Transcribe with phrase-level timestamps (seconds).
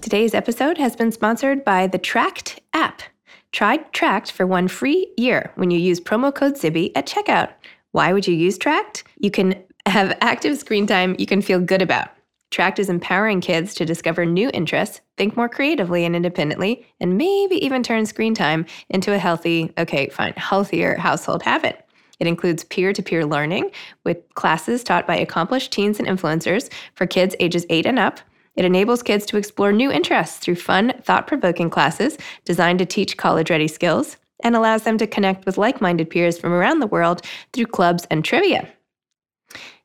[0.00, 3.02] Today's episode has been sponsored by the Tract app.
[3.52, 7.50] Try Tract for one free year when you use promo code Zibby at checkout.
[7.92, 9.04] Why would you use Tract?
[9.18, 12.08] You can have active screen time you can feel good about.
[12.50, 17.62] Tract is empowering kids to discover new interests, think more creatively and independently, and maybe
[17.64, 21.86] even turn screen time into a healthy, okay, fine, healthier household habit.
[22.18, 23.70] It includes peer to peer learning
[24.04, 28.20] with classes taught by accomplished teens and influencers for kids ages 8 and up,
[28.56, 33.16] it enables kids to explore new interests through fun, thought provoking classes designed to teach
[33.16, 36.86] college ready skills and allows them to connect with like minded peers from around the
[36.86, 38.68] world through clubs and trivia.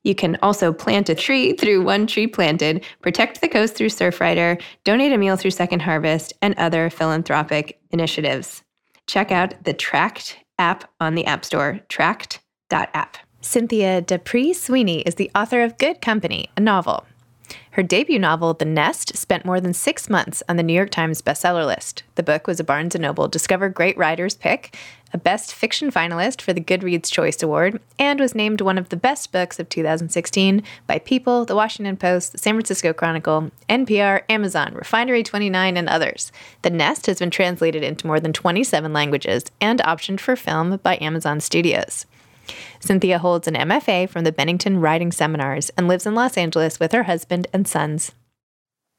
[0.03, 4.61] You can also plant a tree through One Tree Planted, protect the coast through Surfrider,
[4.83, 8.63] donate a meal through Second Harvest, and other philanthropic initiatives.
[9.07, 13.17] Check out the Tract app on the App Store, tract.app.
[13.41, 17.05] Cynthia D'Aprix Sweeney is the author of Good Company, a novel.
[17.75, 21.21] Her debut novel, The Nest, spent more than six months on the New York Times
[21.21, 22.03] bestseller list.
[22.15, 24.77] The book was a Barnes & Noble Discover Great Writers pick,
[25.11, 28.95] a Best Fiction finalist for the Goodreads Choice Award, and was named one of the
[28.95, 34.71] best books of 2016 by People, The Washington Post, The San Francisco Chronicle, NPR, Amazon,
[34.73, 36.31] Refinery29, and others.
[36.61, 40.97] The Nest has been translated into more than 27 languages and optioned for film by
[41.01, 42.05] Amazon Studios.
[42.79, 46.91] Cynthia holds an MFA from the Bennington Writing Seminars and lives in Los Angeles with
[46.91, 48.11] her husband and sons.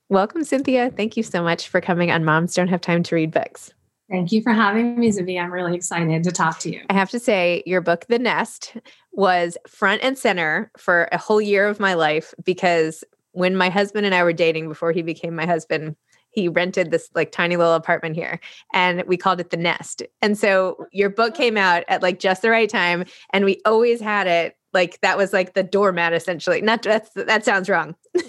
[0.08, 0.90] Welcome, Cynthia.
[0.90, 3.72] Thank you so much for coming on Moms Don't Have Time to Read Books.
[4.08, 5.40] Thank you for having me, Zibby.
[5.40, 6.82] I'm really excited to talk to you.
[6.88, 8.76] I have to say, your book, The Nest,
[9.12, 13.02] was front and center for a whole year of my life because
[13.32, 15.96] when my husband and I were dating before he became my husband,
[16.36, 18.38] he rented this like tiny little apartment here
[18.74, 20.02] and we called it the nest.
[20.20, 24.00] And so your book came out at like just the right time and we always
[24.00, 26.60] had it like that was like the doormat essentially.
[26.60, 27.96] Not that's that sounds wrong.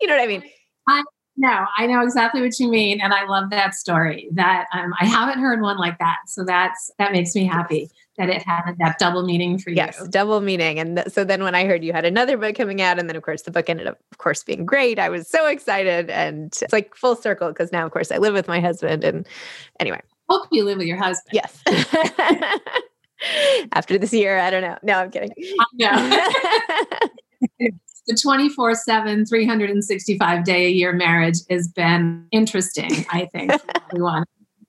[0.00, 0.44] You know what i mean?
[0.86, 1.02] I
[1.36, 5.06] know I know exactly what you mean and I love that story that um, I
[5.06, 8.98] haven't heard one like that so that's that makes me happy that it had that
[8.98, 9.76] double meaning for you.
[9.76, 10.78] Yes, double meaning.
[10.78, 13.16] And th- so then when I heard you had another book coming out, and then
[13.16, 16.10] of course the book ended up, of course, being great, I was so excited.
[16.10, 19.04] And it's like full circle because now, of course, I live with my husband.
[19.04, 19.26] And
[19.80, 20.00] anyway.
[20.28, 21.32] Hope you live with your husband.
[21.32, 21.62] Yes.
[23.72, 24.76] After this year, I don't know.
[24.82, 25.30] No, I'm kidding.
[25.74, 26.28] Know.
[28.08, 33.52] the 24 7 365 day a year marriage has been interesting i think
[33.92, 34.24] everyone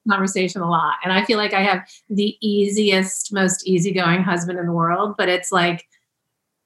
[0.10, 0.96] conversation a lot.
[1.04, 5.30] And I feel like I have the easiest, most easygoing husband in the world, but
[5.30, 5.86] it's like,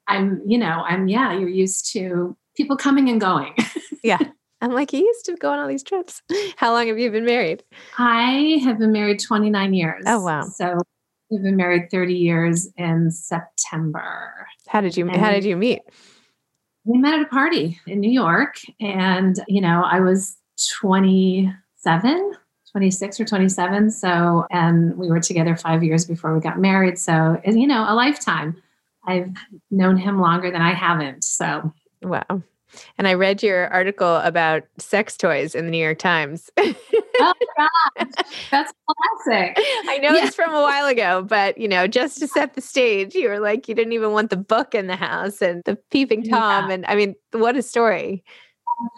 [0.07, 3.53] I'm, you know, I'm, yeah, you're used to people coming and going.
[4.03, 4.19] yeah.
[4.61, 6.21] I'm like, you used to go on all these trips.
[6.57, 7.63] How long have you been married?
[7.97, 10.03] I have been married 29 years.
[10.07, 10.43] Oh, wow.
[10.43, 10.79] So
[11.29, 14.47] we've been married 30 years in September.
[14.67, 15.81] How did you, and how did you meet?
[16.85, 20.37] We met at a party in New York and, you know, I was
[20.79, 22.33] 27
[22.73, 23.91] 26 or 27.
[23.91, 26.97] So, and we were together five years before we got married.
[26.97, 28.61] So, you know, a lifetime.
[29.05, 29.31] I've
[29.69, 31.23] known him longer than I haven't.
[31.23, 32.41] So, wow.
[32.97, 36.49] And I read your article about sex toys in the New York Times.
[36.57, 36.73] oh
[37.57, 38.07] gosh,
[38.49, 39.55] that's classic.
[39.87, 40.25] I know yeah.
[40.25, 43.39] it's from a while ago, but you know, just to set the stage, you were
[43.39, 46.73] like, you didn't even want the book in the house and the peeping tom, yeah.
[46.73, 48.23] and I mean, what a story!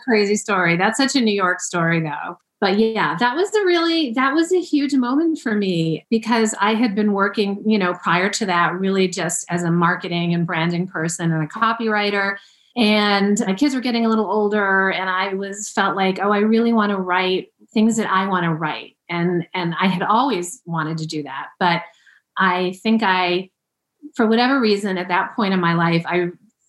[0.05, 0.77] Crazy story.
[0.77, 4.51] That's such a New York story, though but yeah that was a really that was
[4.51, 8.73] a huge moment for me because i had been working you know prior to that
[8.73, 12.37] really just as a marketing and branding person and a copywriter.
[12.77, 16.39] And my kids were getting a little older and i was felt like oh i
[16.39, 18.97] really want to write things that i want to write.
[19.09, 21.47] And and i had always wanted to do that.
[21.59, 21.83] But
[22.37, 23.49] i think i
[24.15, 26.27] for whatever reason at that point in my life i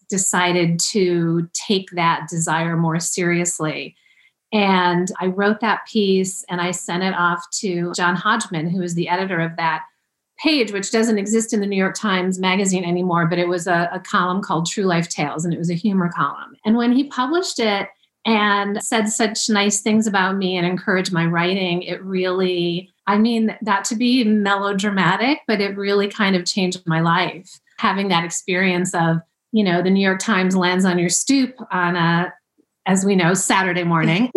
[0.09, 3.97] decided to take that desire more seriously
[4.57, 8.95] and I wrote that piece and I sent it off to John Hodgman, who is
[8.95, 9.85] the editor of that
[10.39, 13.91] page, which doesn't exist in the New York Times Magazine anymore, but it was a,
[13.93, 16.57] a, column called True Life Tales, and it was a humor column.
[16.65, 17.89] And when he published it
[18.25, 23.59] and said such nice things about me and encouraged my writing, it really, I mean,
[23.61, 27.61] that to be melodramatic, but it really kind of changed my life.
[27.79, 29.19] Having that experience of
[29.53, 32.33] you know, the New York Times lands on your stoop on a,
[32.87, 34.31] as we know, Saturday morning.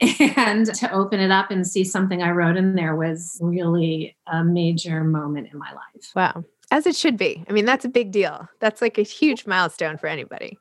[0.36, 4.42] and to open it up and see something I wrote in there was really a
[4.42, 6.10] major moment in my life.
[6.16, 6.44] Wow.
[6.70, 7.44] As it should be.
[7.48, 8.48] I mean, that's a big deal.
[8.60, 10.58] That's like a huge milestone for anybody.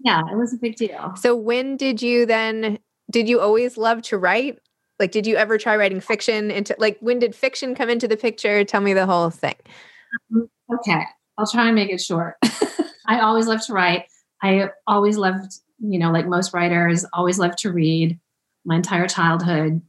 [0.00, 1.14] Yeah, it was a big deal.
[1.16, 2.78] So when did you then
[3.10, 4.58] did you always love to write?
[4.98, 8.16] Like did you ever try writing fiction into like when did fiction come into the
[8.16, 8.64] picture?
[8.64, 9.54] Tell me the whole thing.
[10.34, 11.04] Um, okay.
[11.38, 12.36] I'll try and make it short.
[13.06, 14.06] I always loved to write.
[14.42, 18.18] I always loved, you know, like most writers, always loved to read
[18.64, 19.80] my entire childhood,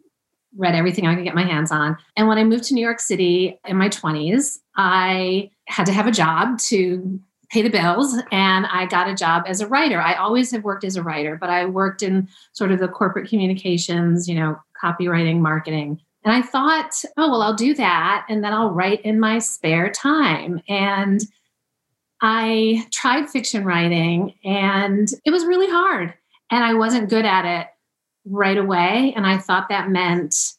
[0.55, 1.97] read everything I could get my hands on.
[2.15, 6.07] And when I moved to New York City in my 20s, I had to have
[6.07, 7.19] a job to
[7.49, 10.01] pay the bills and I got a job as a writer.
[10.01, 13.29] I always have worked as a writer, but I worked in sort of the corporate
[13.29, 16.01] communications, you know, copywriting, marketing.
[16.25, 19.89] And I thought, oh, well, I'll do that and then I'll write in my spare
[19.89, 20.61] time.
[20.67, 21.21] And
[22.21, 26.13] I tried fiction writing and it was really hard
[26.51, 27.67] and I wasn't good at it
[28.25, 29.13] right away.
[29.15, 30.53] And I thought that meant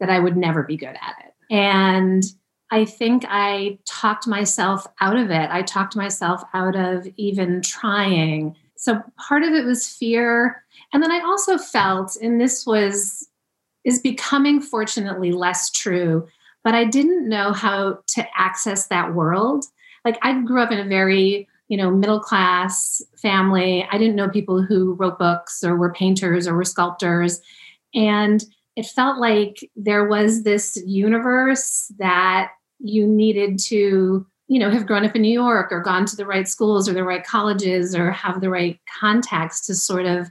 [0.00, 1.34] that I would never be good at it.
[1.50, 2.22] And
[2.70, 5.50] I think I talked myself out of it.
[5.50, 8.56] I talked myself out of even trying.
[8.76, 10.64] So part of it was fear.
[10.92, 13.28] And then I also felt, and this was,
[13.84, 16.26] is becoming fortunately less true,
[16.64, 19.66] but I didn't know how to access that world.
[20.04, 23.88] Like I grew up in a very you know, middle class family.
[23.90, 27.40] I didn't know people who wrote books or were painters or were sculptors.
[27.94, 28.44] And
[28.76, 35.06] it felt like there was this universe that you needed to, you know, have grown
[35.06, 38.10] up in New York or gone to the right schools or the right colleges or
[38.10, 40.30] have the right contacts to sort of.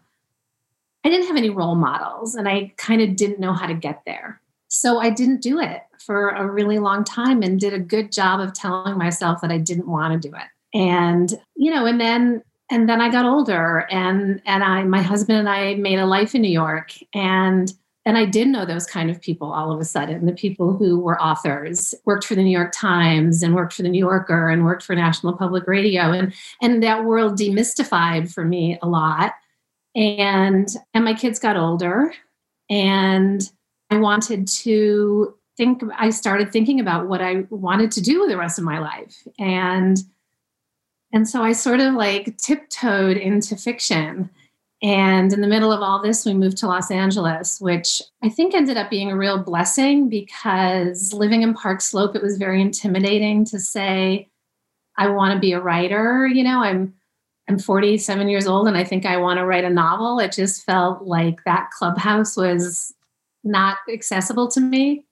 [1.03, 4.03] I didn't have any role models and I kind of didn't know how to get
[4.06, 4.39] there.
[4.73, 8.39] So I didn't do it for a really long time and did a good job
[8.39, 10.77] of telling myself that I didn't want to do it.
[10.77, 12.41] And you know and then
[12.71, 16.33] and then i got older and and i my husband and i made a life
[16.33, 17.73] in new york and
[18.06, 20.97] and i did know those kind of people all of a sudden the people who
[20.97, 24.63] were authors worked for the new york times and worked for the new yorker and
[24.63, 26.12] worked for national public radio.
[26.12, 29.33] And and that world demystified for me a lot.
[29.95, 32.13] And and my kids got older
[32.69, 33.41] and
[33.91, 38.38] i wanted to think i started thinking about what i wanted to do with the
[38.38, 40.03] rest of my life and
[41.13, 44.29] and so I sort of like tiptoed into fiction.
[44.83, 48.55] And in the middle of all this, we moved to Los Angeles, which I think
[48.55, 53.45] ended up being a real blessing because living in Park Slope, it was very intimidating
[53.45, 54.29] to say,
[54.97, 56.27] I want to be a writer.
[56.27, 56.94] You know, I'm
[57.47, 60.19] I'm 47 years old and I think I want to write a novel.
[60.19, 62.94] It just felt like that clubhouse was
[63.43, 65.05] not accessible to me.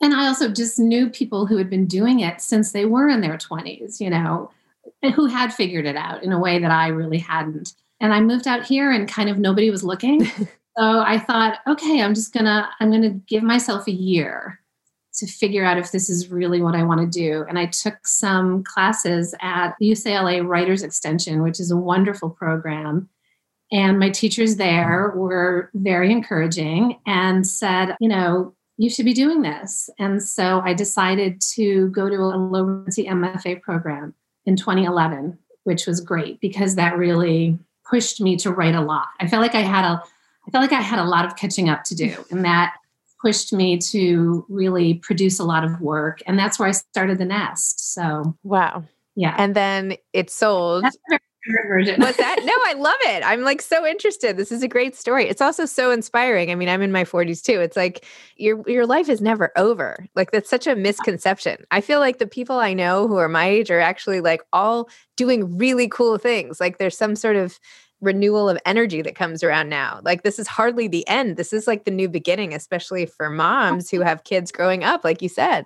[0.00, 3.20] And I also just knew people who had been doing it since they were in
[3.20, 4.50] their 20s, you know,
[5.14, 7.74] who had figured it out in a way that I really hadn't.
[8.00, 10.24] And I moved out here and kind of nobody was looking.
[10.26, 10.46] so
[10.78, 14.60] I thought, okay, I'm just gonna, I'm gonna give myself a year
[15.14, 17.44] to figure out if this is really what I want to do.
[17.48, 23.08] And I took some classes at UCLA Writers Extension, which is a wonderful program.
[23.72, 29.42] And my teachers there were very encouraging and said, you know, you should be doing
[29.42, 29.90] this.
[29.98, 34.14] And so I decided to go to a low residency MFA program
[34.46, 39.08] in 2011, which was great because that really pushed me to write a lot.
[39.20, 40.02] I felt like I had a
[40.48, 42.74] I felt like I had a lot of catching up to do and that
[43.20, 47.26] pushed me to really produce a lot of work and that's where I started the
[47.26, 47.92] nest.
[47.92, 48.84] So, wow.
[49.14, 49.34] Yeah.
[49.36, 50.86] And then it sold
[51.68, 52.00] version.
[52.00, 52.40] What's that?
[52.44, 53.22] No, I love it.
[53.24, 54.36] I'm like so interested.
[54.36, 55.28] This is a great story.
[55.28, 56.50] It's also so inspiring.
[56.50, 57.60] I mean, I'm in my 40s too.
[57.60, 58.04] It's like
[58.36, 60.06] your your life is never over.
[60.14, 61.64] Like that's such a misconception.
[61.70, 64.88] I feel like the people I know who are my age are actually like all
[65.16, 66.60] doing really cool things.
[66.60, 67.58] Like there's some sort of
[68.00, 70.00] renewal of energy that comes around now.
[70.02, 71.36] Like this is hardly the end.
[71.36, 75.20] This is like the new beginning, especially for moms who have kids growing up, like
[75.22, 75.64] you said.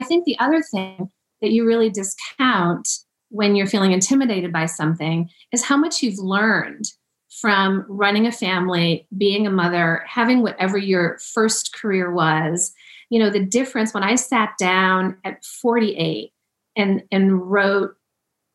[0.00, 1.10] I think the other thing
[1.40, 2.88] that you really discount
[3.30, 6.92] when you're feeling intimidated by something is how much you've learned
[7.40, 12.72] from running a family, being a mother, having whatever your first career was.
[13.10, 16.32] You know, the difference when I sat down at 48
[16.76, 17.94] and, and wrote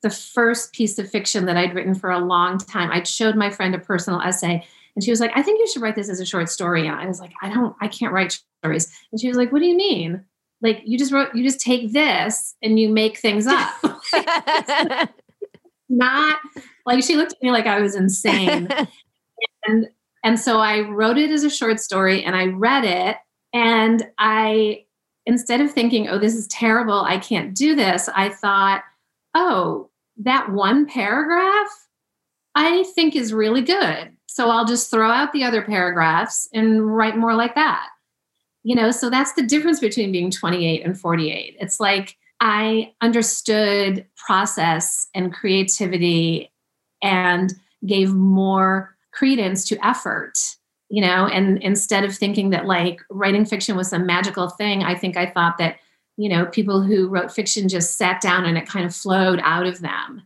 [0.02, 3.50] the first piece of fiction that I'd written for a long time, I'd showed my
[3.50, 4.66] friend a personal essay
[4.96, 6.86] and she was like, I think you should write this as a short story.
[6.88, 8.96] And I was like, I don't, I can't write stories.
[9.12, 10.24] And she was like, What do you mean?
[10.64, 13.70] like you just wrote you just take this and you make things up
[15.90, 16.40] not
[16.86, 18.68] like she looked at me like i was insane
[19.68, 19.88] and
[20.24, 23.18] and so i wrote it as a short story and i read it
[23.54, 24.84] and i
[25.26, 28.84] instead of thinking oh this is terrible i can't do this i thought
[29.36, 31.84] oh that one paragraph
[32.56, 34.16] I think is really good.
[34.28, 37.88] So I'll just throw out the other paragraphs and write more like that.
[38.64, 41.58] You know, so that's the difference between being 28 and 48.
[41.60, 42.16] It's like
[42.46, 46.52] I understood process and creativity
[47.02, 47.54] and
[47.86, 50.34] gave more credence to effort
[50.90, 54.96] you know and instead of thinking that like writing fiction was some magical thing i
[54.96, 55.78] think i thought that
[56.18, 59.66] you know people who wrote fiction just sat down and it kind of flowed out
[59.66, 60.24] of them.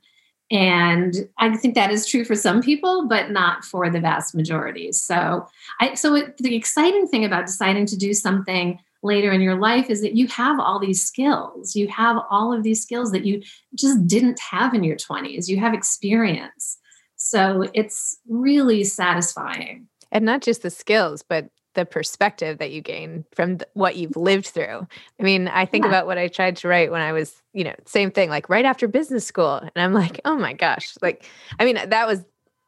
[0.50, 4.92] And i think that is true for some people but not for the vast majority.
[4.92, 5.46] So
[5.80, 9.90] i so it, the exciting thing about deciding to do something later in your life
[9.90, 13.42] is that you have all these skills you have all of these skills that you
[13.76, 16.78] just didn't have in your 20s you have experience
[17.16, 23.24] so it's really satisfying and not just the skills but the perspective that you gain
[23.34, 24.88] from th- what you've lived through.
[25.20, 25.90] I mean, I think yeah.
[25.90, 28.66] about what I tried to write when I was, you know, same thing, like right
[28.66, 29.58] after business school.
[29.58, 30.96] And I'm like, oh my gosh.
[31.04, 32.26] Like, I mean, that was,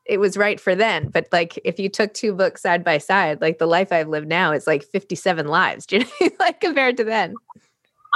[0.10, 1.10] it was right for then.
[1.10, 4.28] But like, if you took two books side by side, like the life I've lived
[4.28, 7.36] now is like 57 lives, you know, like compared to then.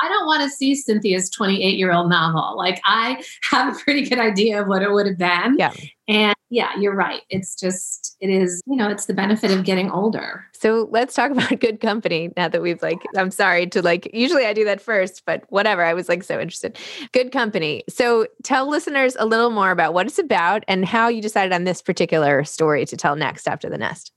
[0.02, 2.58] I don't want to see Cynthia's 28 year old novel.
[2.58, 5.56] Like, I have a pretty good idea of what it would have been.
[5.58, 5.72] Yeah.
[6.08, 7.24] And yeah, you're right.
[7.32, 10.46] It's just, it is, you know, it's the benefit of getting older.
[10.54, 14.46] So let's talk about good company now that we've like, I'm sorry to like, usually
[14.46, 15.84] I do that first, but whatever.
[15.84, 16.78] I was like so interested.
[17.12, 17.84] Good company.
[17.90, 21.64] So tell listeners a little more about what it's about and how you decided on
[21.64, 24.12] this particular story to tell next after the nest.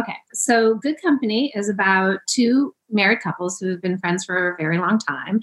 [0.00, 4.56] Okay, so Good Company is about two married couples who have been friends for a
[4.56, 5.42] very long time.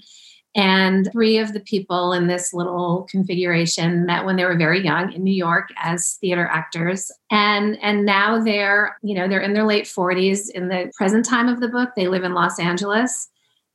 [0.56, 5.12] And three of the people in this little configuration met when they were very young
[5.12, 7.10] in New York as theater actors.
[7.30, 10.50] And and now they're, you know, they're in their late 40s.
[10.50, 13.28] In the present time of the book, they live in Los Angeles.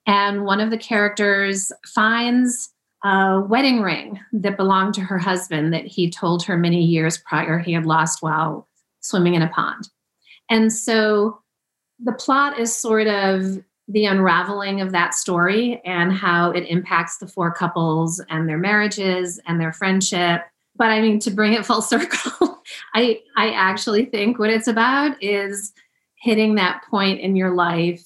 [0.06, 2.74] And one of the characters finds
[3.06, 7.58] a wedding ring that belonged to her husband that he told her many years prior
[7.58, 8.68] he had lost while
[9.00, 9.88] swimming in a pond.
[10.50, 11.40] And so
[12.04, 17.28] the plot is sort of the unraveling of that story and how it impacts the
[17.28, 20.42] four couples and their marriages and their friendship.
[20.76, 22.62] But I mean, to bring it full circle,
[22.94, 25.72] I, I actually think what it's about is
[26.16, 28.04] hitting that point in your life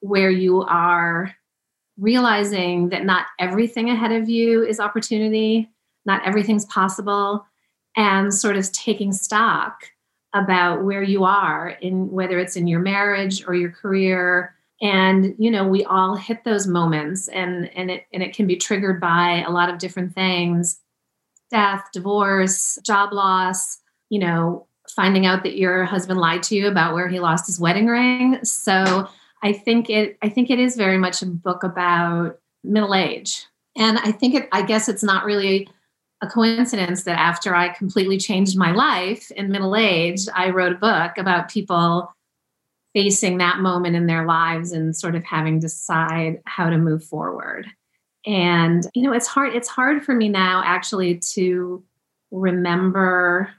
[0.00, 1.34] where you are
[1.98, 5.68] realizing that not everything ahead of you is opportunity,
[6.06, 7.44] not everything's possible,
[7.96, 9.82] and sort of taking stock
[10.32, 15.50] about where you are in whether it's in your marriage or your career and you
[15.50, 19.44] know we all hit those moments and and it and it can be triggered by
[19.46, 20.80] a lot of different things.
[21.50, 23.78] Death divorce job loss
[24.10, 27.60] you know finding out that your husband lied to you about where he lost his
[27.60, 28.42] wedding ring.
[28.44, 29.08] So
[29.42, 33.46] i think it i think it is very much a book about middle age.
[33.76, 35.68] And i think it i guess it's not really
[36.20, 40.76] a coincidence that after I completely changed my life in middle age, I wrote a
[40.76, 42.12] book about people
[42.98, 47.04] facing that moment in their lives and sort of having to decide how to move
[47.04, 47.64] forward.
[48.26, 51.84] And you know, it's hard it's hard for me now actually to
[52.32, 53.50] remember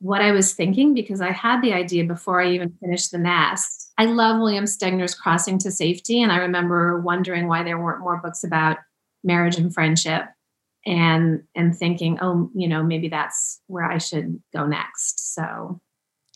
[0.00, 3.92] what I was thinking because I had the idea before I even finished the nest.
[3.98, 8.16] I love William Stegner's Crossing to Safety and I remember wondering why there weren't more
[8.16, 8.78] books about
[9.22, 10.24] marriage and friendship
[10.86, 15.80] and and thinking oh you know maybe that's where i should go next so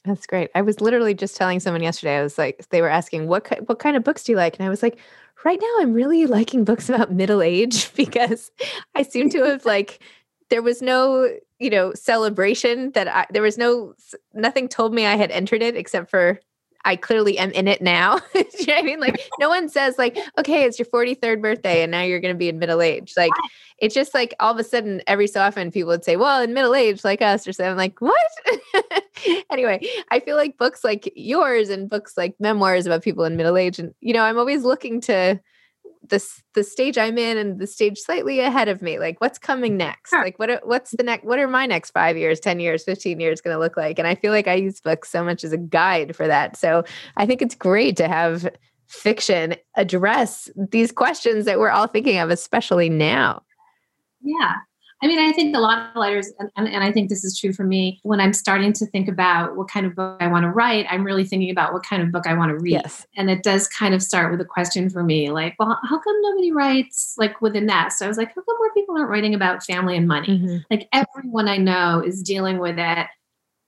[0.04, 3.28] that's great i was literally just telling someone yesterday i was like they were asking
[3.28, 4.98] what what kind of books do you like and i was like
[5.44, 8.50] right now i'm really liking books about middle age because
[8.94, 10.00] i seem to have like
[10.50, 11.28] there was no
[11.58, 13.94] you know celebration that i there was no
[14.34, 16.40] nothing told me i had entered it except for
[16.84, 18.18] I clearly am in it now.
[18.34, 19.00] you know what I mean?
[19.00, 22.38] Like no one says like, okay, it's your 43rd birthday and now you're going to
[22.38, 23.14] be in middle age.
[23.16, 23.30] Like
[23.82, 26.54] it's just like all of a sudden every so often people would say, well, in
[26.54, 27.72] middle age like us or something.
[27.72, 29.04] I'm like, what?
[29.50, 33.56] anyway, I feel like books like yours and books like memoirs about people in middle
[33.56, 35.40] age and you know, I'm always looking to
[36.08, 39.00] this the stage I'm in and the stage slightly ahead of me.
[39.00, 40.10] Like what's coming next?
[40.10, 40.22] Sure.
[40.22, 43.18] Like what are, what's the next what are my next 5 years, 10 years, 15
[43.18, 43.98] years going to look like?
[43.98, 46.56] And I feel like I use books so much as a guide for that.
[46.56, 46.84] So
[47.16, 48.48] I think it's great to have
[48.86, 53.42] fiction address these questions that we're all thinking of especially now.
[54.22, 54.56] Yeah.
[55.02, 57.36] I mean, I think a lot of writers, and, and, and, I think this is
[57.36, 60.44] true for me, when I'm starting to think about what kind of book I want
[60.44, 62.74] to write, I'm really thinking about what kind of book I want to read.
[62.74, 63.04] Yes.
[63.16, 66.22] And it does kind of start with a question for me like, well, how come
[66.22, 67.98] nobody writes like with a nest?
[67.98, 70.38] So I was like, how come more people aren't writing about family and money?
[70.38, 70.56] Mm-hmm.
[70.70, 73.06] Like everyone I know is dealing with it.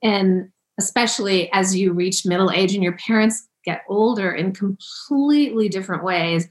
[0.04, 6.04] And especially as you reach middle age and your parents get older in completely different
[6.04, 6.48] ways,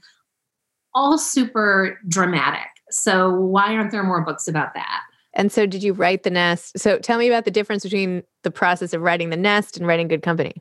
[0.92, 5.02] all super dramatic so why aren't there more books about that?
[5.34, 6.78] And so, did you write the nest?
[6.78, 10.08] So, tell me about the difference between the process of writing the nest and writing
[10.08, 10.54] Good Company.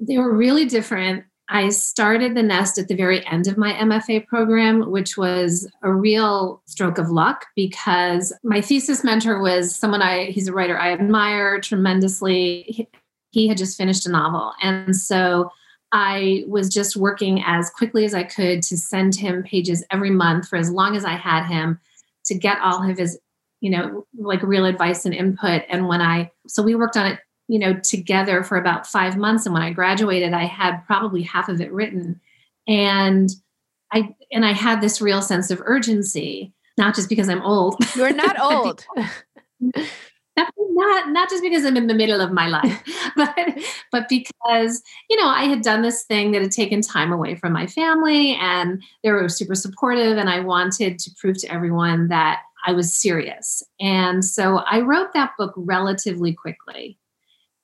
[0.00, 1.24] They were really different.
[1.48, 5.92] I started the nest at the very end of my MFA program, which was a
[5.92, 10.92] real stroke of luck because my thesis mentor was someone I, he's a writer I
[10.92, 12.64] admire tremendously.
[12.66, 12.88] He,
[13.30, 14.52] he had just finished a novel.
[14.60, 15.50] And so
[15.92, 20.48] I was just working as quickly as I could to send him pages every month
[20.48, 21.78] for as long as I had him
[22.26, 23.18] to get all of his,
[23.60, 25.62] you know, like real advice and input.
[25.68, 29.46] And when I, so we worked on it you know together for about five months.
[29.46, 32.20] And when i graduated i had probably half of it written.
[32.66, 33.30] And
[33.92, 37.76] i and i had this real sense of urgency not just because i'm old.
[37.94, 38.84] You're not old
[40.76, 42.82] not not just because i'm in the middle of my life
[43.16, 43.34] but
[43.90, 47.52] but because you know i had done this thing that had taken time away from
[47.52, 52.42] my family and they were super supportive and i wanted to prove to everyone that
[52.66, 53.62] i was serious.
[53.80, 56.98] And so i wrote that book relatively quickly.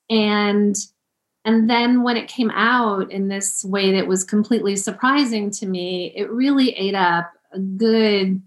[0.09, 0.76] And
[1.45, 6.12] and then when it came out in this way that was completely surprising to me
[6.17, 8.41] it really ate up a good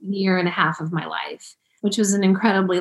[0.00, 2.80] year and a half of my life which was an incredibly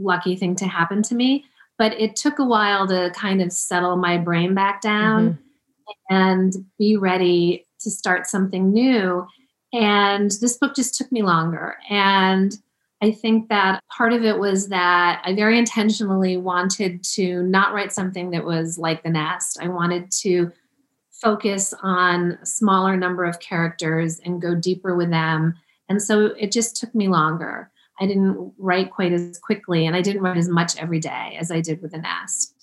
[0.00, 1.44] lucky thing to happen to me
[1.78, 6.14] but it took a while to kind of settle my brain back down mm-hmm.
[6.14, 9.26] and be ready to start something new
[9.72, 12.58] and this book just took me longer and
[13.00, 17.92] I think that part of it was that I very intentionally wanted to not write
[17.92, 19.58] something that was like The Nest.
[19.60, 20.50] I wanted to
[21.10, 25.54] focus on a smaller number of characters and go deeper with them.
[25.88, 27.70] And so it just took me longer.
[28.00, 31.50] I didn't write quite as quickly and I didn't write as much every day as
[31.50, 32.54] I did with The Nest.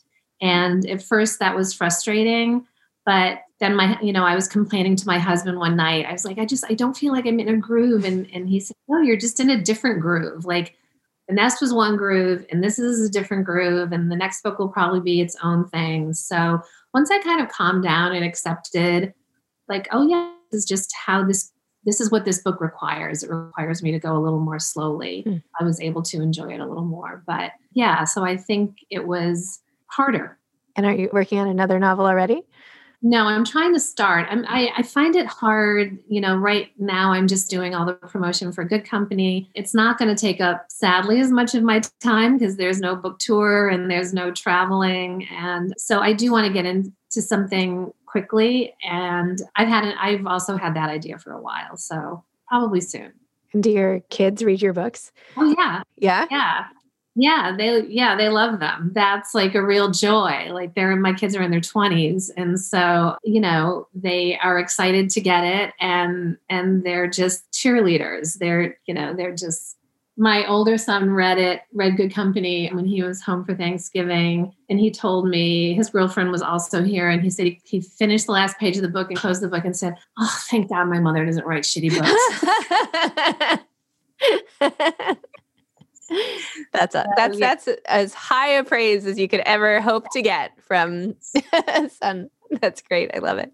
[0.42, 2.66] And at first that was frustrating,
[3.06, 6.06] but then my you know i was complaining to my husband one night.
[6.06, 8.50] I was like i just i don't feel like i'm in a groove and and
[8.50, 10.46] he said no you're just in a different groove.
[10.46, 10.76] Like
[11.28, 14.60] the nest was one groove and this is a different groove and the next book
[14.60, 16.14] will probably be its own thing.
[16.14, 16.62] So
[16.94, 19.14] once i kind of calmed down and accepted
[19.70, 21.52] like oh yeah this is just how this
[21.86, 25.24] this is what this book requires it requires me to go a little more slowly
[25.26, 25.42] mm.
[25.60, 29.08] i was able to enjoy it a little more but yeah so i think it
[29.08, 30.38] was harder
[30.76, 32.44] and are you working on another novel already
[33.08, 34.28] no, I'm trying to start.
[34.32, 36.00] I'm, I, I find it hard.
[36.08, 39.48] You know, right now I'm just doing all the promotion for Good Company.
[39.54, 42.96] It's not going to take up, sadly, as much of my time because there's no
[42.96, 45.28] book tour and there's no traveling.
[45.30, 48.74] And so I do want to get into something quickly.
[48.82, 51.76] And I've had it, I've also had that idea for a while.
[51.76, 53.12] So probably soon.
[53.52, 55.12] And do your kids read your books?
[55.36, 55.82] Oh yeah.
[55.98, 56.26] Yeah.
[56.32, 56.66] Yeah.
[57.18, 58.92] Yeah, they yeah, they love them.
[58.94, 60.48] That's like a real joy.
[60.52, 65.10] Like they're my kids are in their 20s and so, you know, they are excited
[65.10, 68.38] to get it and and they're just cheerleaders.
[68.38, 69.76] They're, you know, they're just
[70.18, 74.54] my older son read it, read Good Company when he was home for Thanksgiving.
[74.70, 77.10] And he told me his girlfriend was also here.
[77.10, 79.50] And he said he, he, finished the last page of the book and closed the
[79.50, 82.12] book and said, Oh, thank God my mother doesn't write shitty books.
[86.72, 90.52] that's a, that's that's as high a praise as you could ever hope to get
[90.62, 91.16] from
[91.90, 92.30] son.
[92.62, 93.12] That's great.
[93.14, 93.52] I love it.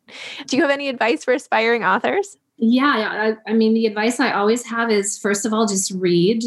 [0.48, 2.38] Do you have any advice for aspiring authors?
[2.64, 6.44] Yeah, I, I mean, the advice I always have is first of all, just read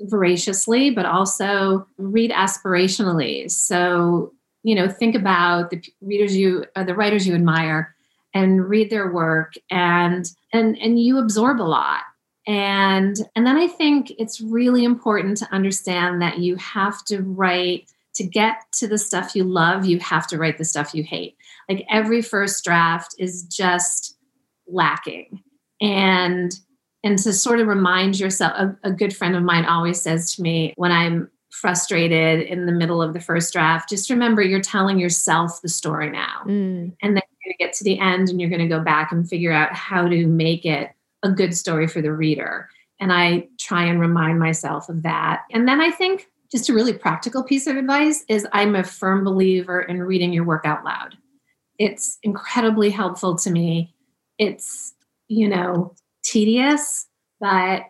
[0.00, 3.50] voraciously, but also read aspirationally.
[3.50, 7.94] So, you know, think about the readers you, uh, the writers you admire,
[8.32, 12.04] and read their work, and and and you absorb a lot.
[12.46, 17.92] And and then i think it's really important to understand that you have to write
[18.14, 21.36] to get to the stuff you love you have to write the stuff you hate.
[21.68, 24.16] Like every first draft is just
[24.66, 25.42] lacking
[25.80, 26.58] and
[27.02, 30.42] and to sort of remind yourself a, a good friend of mine always says to
[30.42, 34.98] me when i'm frustrated in the middle of the first draft just remember you're telling
[34.98, 36.92] yourself the story now mm.
[37.02, 39.10] and then you're going to get to the end and you're going to go back
[39.10, 40.90] and figure out how to make it
[41.22, 42.68] a good story for the reader.
[42.98, 45.42] And I try and remind myself of that.
[45.50, 49.24] And then I think just a really practical piece of advice is I'm a firm
[49.24, 51.16] believer in reading your work out loud.
[51.78, 53.94] It's incredibly helpful to me.
[54.38, 54.94] It's,
[55.30, 57.06] you know, tedious,
[57.38, 57.84] but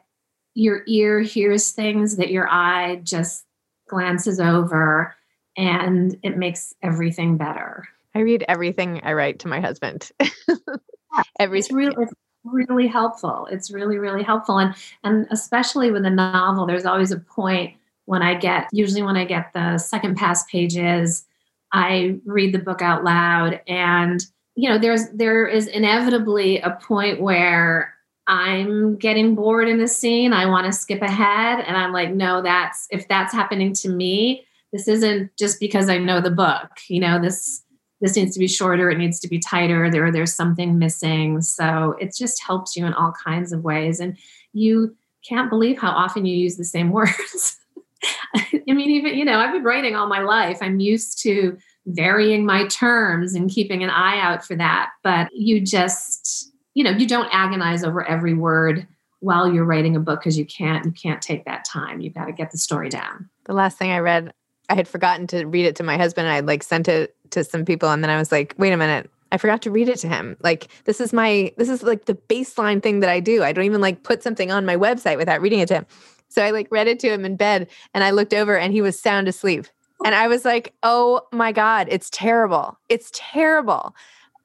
[0.55, 3.47] your ear hears things that your eye just
[3.89, 5.17] glances over
[5.57, 7.89] and it makes everything better.
[8.15, 10.11] I read everything I write to my husband.
[11.41, 11.59] everything.
[11.59, 12.07] It's really,
[12.45, 13.49] really helpful.
[13.51, 14.59] It's really, really helpful.
[14.59, 17.75] And and especially with a novel, there's always a point
[18.05, 21.25] when I get usually when I get the second pass pages,
[21.73, 24.21] I read the book out loud and
[24.55, 27.95] you know there's there is inevitably a point where
[28.27, 30.33] I'm getting bored in the scene.
[30.33, 31.65] I want to skip ahead.
[31.67, 35.99] And I'm like, no, that's if that's happening to me, this isn't just because I
[35.99, 36.71] know the book.
[36.89, 37.63] You know, this
[38.01, 41.43] this needs to be shorter, it needs to be tighter, there there's something missing.
[41.43, 44.01] So it just helps you in all kinds of ways.
[44.01, 44.17] And
[44.53, 44.97] you
[45.29, 47.59] can't believe how often you use the same words.
[48.35, 50.59] I mean, even, you know, I've been writing all my life.
[50.63, 54.91] I'm used to varying my terms and keeping an eye out for that.
[55.03, 58.87] But you just you know you don't agonize over every word
[59.21, 62.01] while you're writing a book because you can't you can't take that time.
[62.01, 63.29] You've got to get the story down.
[63.45, 64.33] The last thing i read
[64.69, 66.29] i had forgotten to read it to my husband.
[66.29, 69.11] I'd like sent it to some people and then i was like wait a minute.
[69.33, 70.37] I forgot to read it to him.
[70.41, 73.43] Like this is my this is like the baseline thing that i do.
[73.43, 75.87] I don't even like put something on my website without reading it to him.
[76.29, 78.83] So i like read it to him in bed and i looked over and he
[78.83, 79.67] was sound asleep
[80.05, 83.95] and i was like oh my god it's terrible it's terrible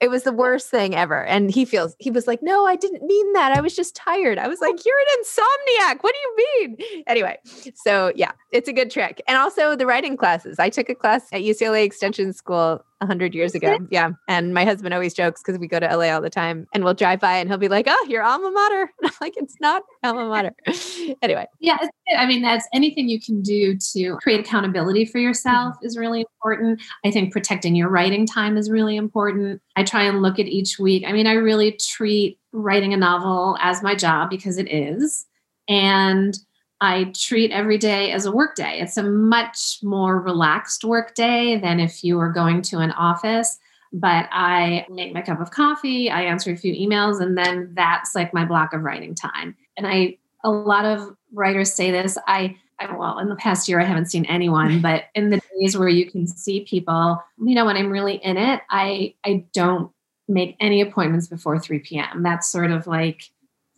[0.00, 1.24] it was the worst thing ever.
[1.24, 3.56] And he feels, he was like, no, I didn't mean that.
[3.56, 4.38] I was just tired.
[4.38, 6.02] I was like, you're an insomniac.
[6.02, 7.04] What do you mean?
[7.06, 7.38] Anyway,
[7.74, 9.22] so yeah, it's a good trick.
[9.26, 10.58] And also the writing classes.
[10.58, 13.78] I took a class at UCLA Extension School a hundred years ago.
[13.90, 14.10] Yeah.
[14.28, 16.94] And my husband always jokes because we go to LA all the time and we'll
[16.94, 18.82] drive by and he'll be like, Oh, your alma mater.
[18.82, 20.54] And I'm like, it's not alma mater.
[21.22, 21.46] anyway.
[21.60, 21.76] Yeah.
[22.16, 25.86] I mean, that's anything you can do to create accountability for yourself mm-hmm.
[25.86, 26.80] is really important.
[27.04, 29.60] I think protecting your writing time is really important.
[29.76, 31.04] I try and look at each week.
[31.06, 35.26] I mean, I really treat writing a novel as my job because it is.
[35.68, 36.36] And
[36.80, 38.80] I treat every day as a work day.
[38.80, 43.58] It's a much more relaxed work day than if you were going to an office.
[43.92, 48.14] But I make my cup of coffee, I answer a few emails, and then that's
[48.14, 49.56] like my block of writing time.
[49.76, 52.18] And I, a lot of writers say this.
[52.26, 55.78] I, I well, in the past year, I haven't seen anyone, but in the days
[55.78, 59.90] where you can see people, you know, when I'm really in it, I, I don't
[60.28, 62.22] make any appointments before 3 p.m.
[62.22, 63.30] That's sort of like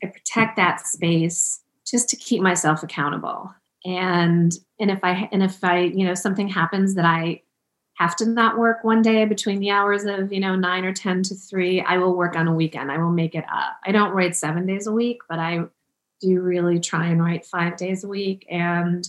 [0.02, 3.52] I protect that space just to keep myself accountable.
[3.84, 7.40] And and if i and if i you know something happens that i
[7.94, 11.22] have to not work one day between the hours of you know 9 or 10
[11.24, 12.90] to 3 i will work on a weekend.
[12.90, 13.76] I will make it up.
[13.84, 15.60] I don't write 7 days a week but i
[16.20, 18.46] do really try and write 5 days a week.
[18.50, 19.08] And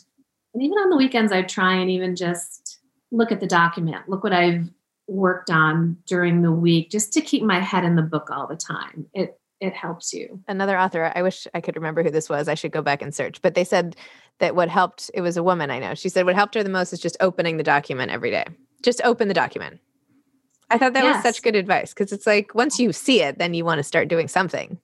[0.54, 2.80] and even on the weekends i try and even just
[3.12, 4.70] look at the document look what i've
[5.10, 8.56] worked on during the week just to keep my head in the book all the
[8.56, 9.08] time.
[9.14, 10.42] It it helps you.
[10.48, 12.48] Another author, I wish I could remember who this was.
[12.48, 13.42] I should go back and search.
[13.42, 13.96] But they said
[14.40, 15.96] that what helped, it was a woman I know.
[15.96, 18.46] She said what helped her the most is just opening the document every day.
[18.84, 19.80] Just open the document.
[20.70, 21.16] I thought that yes.
[21.16, 23.84] was such good advice because it's like once you see it, then you want to
[23.84, 24.78] start doing something.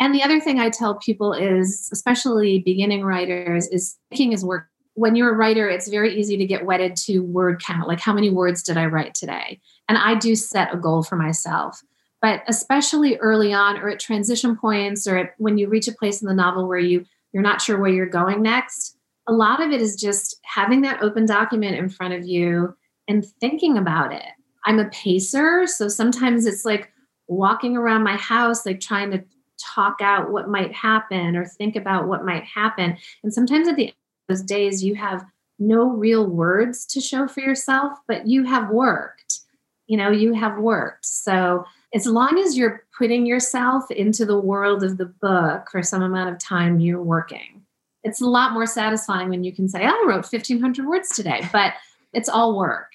[0.00, 4.68] And the other thing I tell people is, especially beginning writers, is thinking is work.
[4.94, 7.88] When you're a writer, it's very easy to get wedded to word count.
[7.88, 9.60] Like, how many words did I write today?
[9.88, 11.82] And I do set a goal for myself
[12.22, 16.22] but especially early on or at transition points or at, when you reach a place
[16.22, 18.96] in the novel where you you're not sure where you're going next
[19.28, 22.74] a lot of it is just having that open document in front of you
[23.08, 24.24] and thinking about it.
[24.64, 26.90] I'm a pacer so sometimes it's like
[27.28, 29.24] walking around my house like trying to
[29.58, 32.96] talk out what might happen or think about what might happen.
[33.22, 33.94] And sometimes at the end
[34.28, 35.24] of those days you have
[35.58, 39.40] no real words to show for yourself but you have worked
[39.86, 41.04] you know you have worked.
[41.04, 46.02] So as long as you're putting yourself into the world of the book for some
[46.02, 47.62] amount of time you're working.
[48.02, 51.48] It's a lot more satisfying when you can say oh, i wrote 1500 words today
[51.52, 51.74] but
[52.12, 52.90] it's all work.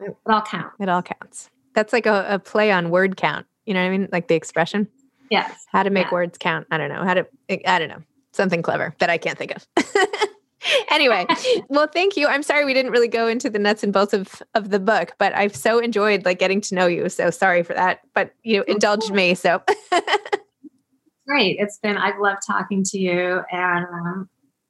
[0.00, 0.76] It all counts.
[0.80, 1.50] It all counts.
[1.74, 3.46] That's like a, a play on word count.
[3.66, 4.08] You know what i mean?
[4.10, 4.88] Like the expression?
[5.30, 5.66] Yes.
[5.70, 6.14] How to make yeah.
[6.14, 6.66] words count.
[6.70, 7.04] I don't know.
[7.04, 7.26] How to
[7.66, 8.02] i don't know.
[8.32, 9.66] Something clever that i can't think of
[10.90, 11.26] anyway,
[11.68, 12.26] well, thank you.
[12.26, 15.12] I'm sorry we didn't really go into the nuts and bolts of of the book,
[15.18, 17.08] but I've so enjoyed like getting to know you.
[17.08, 19.34] So sorry for that, but you know, indulged me.
[19.34, 19.62] So
[21.26, 21.56] great.
[21.58, 24.28] It's been I've loved talking to you, and um,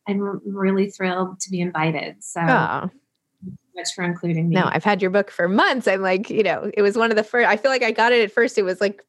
[0.09, 2.23] I'm really thrilled to be invited.
[2.23, 2.41] So.
[2.41, 2.91] Oh.
[3.77, 4.57] Much for including me.
[4.57, 5.87] No, I've had your book for months.
[5.87, 7.49] I'm like, you know, it was one of the first.
[7.49, 8.59] I feel like I got it at first.
[8.59, 9.05] It was like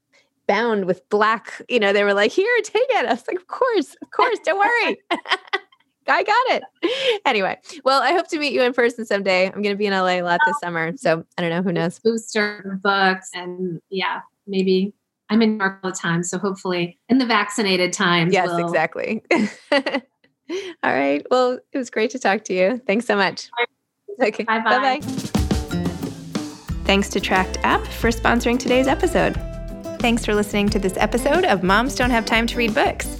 [0.47, 1.60] bound with black.
[1.67, 4.38] You know, they were like, "Here, take it." I was like, "Of course, of course,
[4.45, 4.97] don't worry."
[6.10, 6.63] I got it.
[7.26, 9.45] Anyway, well, I hope to meet you in person someday.
[9.45, 10.93] I'm going to be in LA a lot this summer.
[10.98, 11.62] So I don't know.
[11.62, 12.00] Who knows?
[12.00, 13.30] Booster books.
[13.34, 14.93] And yeah, maybe
[15.30, 16.24] I'm in New York all the time.
[16.24, 18.34] So hopefully in the vaccinated times.
[18.34, 18.65] Yes, we'll...
[18.65, 19.24] exactly.
[19.32, 19.82] all
[20.84, 21.26] right.
[21.30, 22.82] Well, it was great to talk to you.
[22.88, 23.50] Thanks so much.
[24.22, 24.43] Okay.
[24.43, 25.00] Bye bye.
[26.86, 29.36] Thanks to Tract App for sponsoring today's episode.
[30.00, 33.19] Thanks for listening to this episode of Moms Don't Have Time to Read Books.